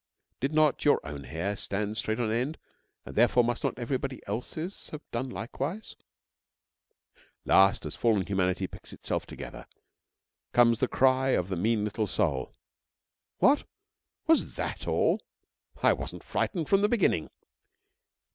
(Did 0.39 0.55
not 0.55 0.83
your 0.83 0.99
own 1.05 1.25
hair 1.25 1.55
stand 1.55 1.95
straight 1.95 2.19
on 2.19 2.31
end, 2.31 2.57
and, 3.05 3.15
therefore, 3.15 3.43
must 3.43 3.63
not 3.63 3.77
everybody 3.77 4.19
else's 4.25 4.89
have 4.89 5.03
done 5.11 5.29
likewise?) 5.29 5.95
Last, 7.45 7.85
as 7.85 7.95
fallen 7.95 8.25
humanity 8.25 8.65
picks 8.65 8.93
itself 8.93 9.27
together, 9.27 9.67
comes 10.53 10.79
the 10.79 10.87
cry 10.87 11.37
of 11.37 11.49
the 11.49 11.55
mean 11.55 11.83
little 11.83 12.07
soul: 12.07 12.51
'What! 13.37 13.65
Was 14.25 14.55
that 14.55 14.87
all? 14.87 15.21
I 15.83 15.93
wasn't 15.93 16.23
frightened 16.23 16.67
from 16.67 16.81
the 16.81 16.89
beginning.' 16.89 17.29